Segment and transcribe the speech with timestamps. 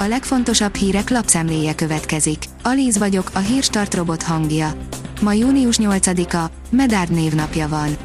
[0.00, 2.44] A legfontosabb hírek lapszemléje következik.
[2.62, 4.72] Alíz vagyok, a hírstart robot hangja.
[5.20, 7.96] Ma június 8-a, Medárd névnapja van.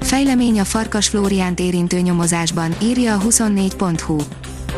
[0.00, 4.16] Fejlemény a Farkas Flóriánt érintő nyomozásban, írja a 24.hu.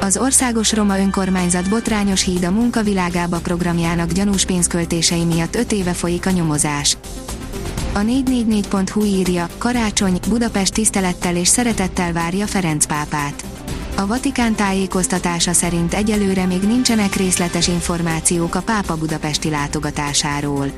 [0.01, 6.27] Az Országos Roma Önkormányzat Botrányos Híd a munkavilágába programjának gyanús pénzköltései miatt 5 éve folyik
[6.27, 6.97] a nyomozás.
[7.93, 13.45] A 444.hu írja, Karácsony, Budapest tisztelettel és szeretettel várja Ferenc pápát.
[13.97, 20.71] A Vatikán tájékoztatása szerint egyelőre még nincsenek részletes információk a pápa budapesti látogatásáról.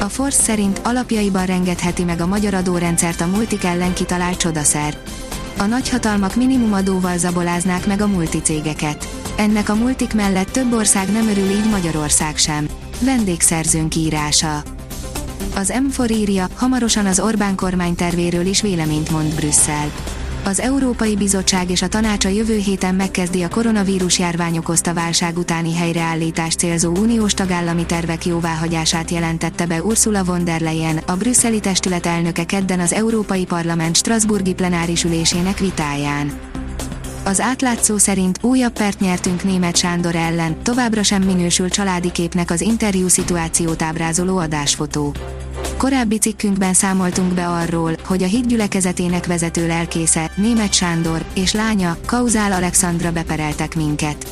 [0.00, 4.98] A Force szerint alapjaiban rengetheti meg a magyar adórendszert a multik ellen kitalált csodaszer.
[5.58, 9.08] A nagyhatalmak minimumadóval zaboláznák meg a multicégeket.
[9.36, 12.68] Ennek a multik mellett több ország nem örül így Magyarország sem.
[13.00, 14.62] Vendégszerzőnk írása.
[15.54, 19.90] Az M4 írja, hamarosan az Orbán kormány tervéről is véleményt mond Brüsszel.
[20.44, 25.38] Az Európai Bizottság és a Tanács a jövő héten megkezdi a koronavírus járvány okozta válság
[25.38, 31.60] utáni helyreállítás célzó uniós tagállami tervek jóváhagyását jelentette be Ursula von der Leyen, a brüsszeli
[31.60, 36.32] testület elnöke kedden az Európai Parlament Strasburgi plenáris ülésének vitáján.
[37.24, 42.60] Az átlátszó szerint újabb pert nyertünk német Sándor ellen, továbbra sem minősül családi képnek az
[42.60, 45.14] interjú szituációt ábrázoló adásfotó.
[45.76, 52.52] Korábbi cikkünkben számoltunk be arról, hogy a hídgyülekezetének vezető lelkésze, német Sándor, és lánya, Kauzál
[52.52, 54.26] Alexandra bepereltek minket.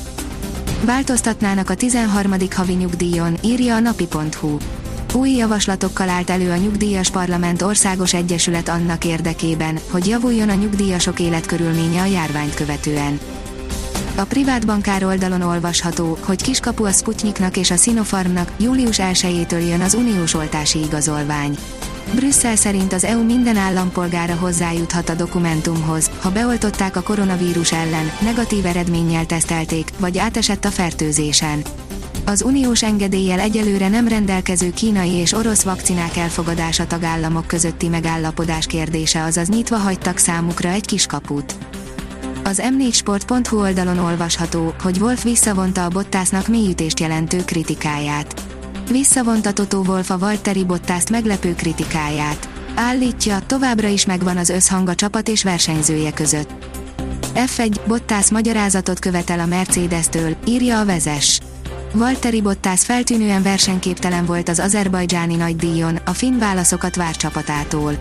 [0.84, 2.34] Változtatnának a 13.
[2.54, 4.56] havi nyugdíjon, írja a napi.hu.
[5.16, 11.20] Új javaslatokkal állt elő a Nyugdíjas Parlament Országos Egyesület annak érdekében, hogy javuljon a nyugdíjasok
[11.20, 13.20] életkörülménye a járványt követően.
[14.14, 19.80] A privát bankár oldalon olvasható, hogy kiskapu a Sputniknak és a Sinopharmnak, július 1-től jön
[19.80, 21.58] az uniós oltási igazolvány.
[22.14, 28.66] Brüsszel szerint az EU minden állampolgára hozzájuthat a dokumentumhoz, ha beoltották a koronavírus ellen, negatív
[28.66, 31.62] eredménnyel tesztelték, vagy átesett a fertőzésen.
[32.28, 39.22] Az uniós engedéllyel egyelőre nem rendelkező kínai és orosz vakcinák elfogadása tagállamok közötti megállapodás kérdése
[39.22, 41.54] azaz nyitva hagytak számukra egy kiskaput.
[42.44, 48.42] Az m4sport.hu oldalon olvasható, hogy Wolf visszavonta a Bottasnak mélyütést jelentő kritikáját.
[48.90, 52.48] Visszavonta Totó Wolf a Valtteri Bottaszt meglepő kritikáját.
[52.74, 56.52] Állítja, továbbra is megvan az összhang a csapat és versenyzője között.
[57.34, 61.40] F1 Bottas magyarázatot követel a Mercedes-től, írja a vezes.
[61.92, 68.00] Valtteri Bottas feltűnően versenyképtelen volt az azerbajdzsáni nagydíjon, a finn válaszokat vár csapatától.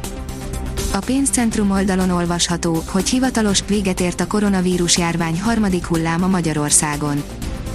[0.93, 7.23] A pénzcentrum oldalon olvasható, hogy hivatalos véget ért a koronavírus járvány harmadik hulláma Magyarországon.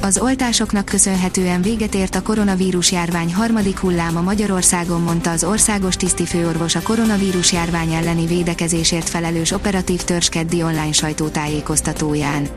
[0.02, 6.74] Az oltásoknak köszönhetően véget ért a koronavírus járvány harmadik hulláma Magyarországon, mondta az országos tisztifőorvos
[6.74, 12.48] a koronavírus járvány elleni védekezésért felelős operatív törzskeddi online sajtótájékoztatóján.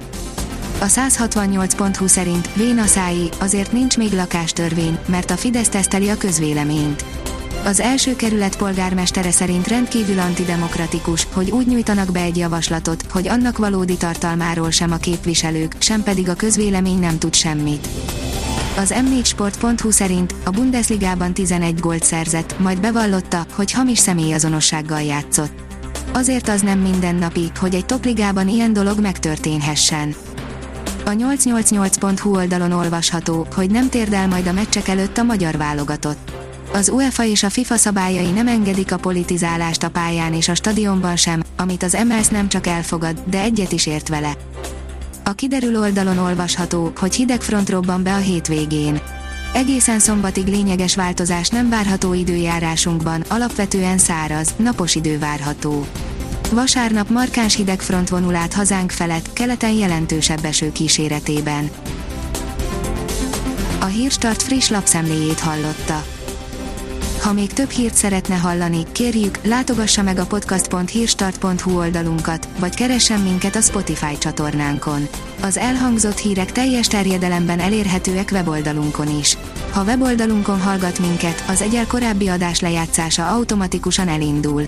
[0.83, 7.05] A 168.hu szerint Vénaszái, azért nincs még lakástörvény, mert a Fidesz teszteli a közvéleményt.
[7.65, 13.57] Az első kerület polgármestere szerint rendkívül antidemokratikus, hogy úgy nyújtanak be egy javaslatot, hogy annak
[13.57, 17.87] valódi tartalmáról sem a képviselők, sem pedig a közvélemény nem tud semmit.
[18.77, 25.53] Az m4sport.hu szerint a Bundesligában 11 gólt szerzett, majd bevallotta, hogy hamis személyazonossággal játszott.
[26.13, 30.15] Azért az nem mindennapi, hogy egy topligában ilyen dolog megtörténhessen.
[31.05, 36.31] A 888.hu oldalon olvasható, hogy nem térdel majd a meccsek előtt a magyar válogatott
[36.73, 41.15] az UEFA és a FIFA szabályai nem engedik a politizálást a pályán és a stadionban
[41.15, 44.33] sem, amit az MLS nem csak elfogad, de egyet is ért vele.
[45.23, 49.01] A kiderül oldalon olvasható, hogy hideg front robban be a hétvégén.
[49.53, 55.85] Egészen szombatig lényeges változás nem várható időjárásunkban, alapvetően száraz, napos idő várható.
[56.53, 61.69] Vasárnap markáns hidegfront vonul át hazánk felett, keleten jelentősebb eső kíséretében.
[63.79, 66.03] A Hírstart friss lapszemléjét hallotta.
[67.21, 73.55] Ha még több hírt szeretne hallani, kérjük, látogassa meg a podcast.hírstart.hu oldalunkat, vagy keressen minket
[73.55, 75.07] a Spotify csatornánkon.
[75.41, 79.37] Az elhangzott hírek teljes terjedelemben elérhetőek weboldalunkon is.
[79.71, 84.67] Ha weboldalunkon hallgat minket, az egyel korábbi adás lejátszása automatikusan elindul.